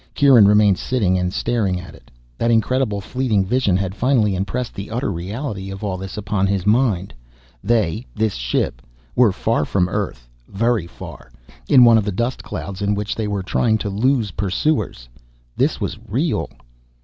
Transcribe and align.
Kieran 0.15 0.47
remained 0.47 0.79
sitting 0.79 1.15
and 1.19 1.31
staring 1.31 1.79
at 1.79 1.93
it. 1.93 2.09
That 2.39 2.49
incredible 2.49 3.01
fleeting 3.01 3.45
vision 3.45 3.77
had 3.77 3.93
finally 3.93 4.33
impressed 4.33 4.73
the 4.73 4.89
utter 4.89 5.11
reality 5.11 5.69
of 5.69 5.83
all 5.83 5.95
this 5.95 6.17
upon 6.17 6.47
his 6.47 6.65
mind. 6.65 7.13
They, 7.63 8.07
this 8.15 8.33
ship, 8.33 8.81
were 9.15 9.31
far 9.31 9.63
from 9.63 9.87
Earth 9.87 10.27
very 10.47 10.87
far, 10.87 11.31
in 11.69 11.83
one 11.85 11.99
of 11.99 12.03
the 12.05 12.11
dust 12.11 12.41
clouds 12.43 12.81
in 12.81 12.95
which 12.95 13.13
they 13.13 13.27
were 13.27 13.43
trying 13.43 13.77
to 13.77 13.91
lose 13.91 14.31
pursuers. 14.31 15.07
This 15.55 15.79
was 15.79 15.99
real. 16.09 16.49